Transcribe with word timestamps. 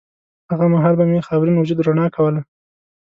هغه 0.51 0.65
مهال 0.73 0.93
به 0.99 1.03
مې 1.09 1.19
خاورین 1.27 1.55
وجود 1.57 1.79
رڼا 1.87 2.05
کوله 2.15 2.41